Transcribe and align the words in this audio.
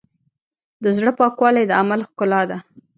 د 0.83 0.85
زړۀ 0.97 1.11
پاکوالی 1.19 1.63
د 1.67 1.71
عمل 1.81 1.99
ښکلا 2.09 2.41
ده. 2.49 2.57